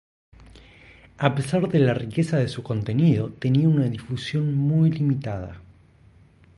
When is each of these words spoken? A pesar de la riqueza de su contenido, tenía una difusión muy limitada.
A 1.19 1.35
pesar 1.35 1.67
de 1.69 1.77
la 1.77 1.93
riqueza 1.93 2.37
de 2.37 2.47
su 2.47 2.63
contenido, 2.63 3.29
tenía 3.33 3.67
una 3.69 3.83
difusión 3.85 4.55
muy 4.55 4.89
limitada. 4.91 5.61